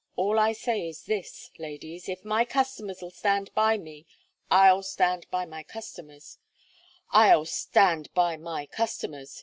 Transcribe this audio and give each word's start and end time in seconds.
All 0.15 0.39
I 0.39 0.53
say 0.53 0.87
is 0.89 1.03
this: 1.03 1.51
ladies, 1.59 2.09
if 2.09 2.25
my 2.25 2.43
customers'll 2.43 3.11
stand 3.11 3.53
by 3.53 3.77
me, 3.77 4.07
I'll 4.49 4.81
stand 4.81 5.27
by 5.29 5.45
my 5.45 5.61
customers 5.61 6.39
I'll 7.11 7.45
stand 7.45 8.11
by 8.15 8.35
my 8.35 8.65
customers!" 8.65 9.39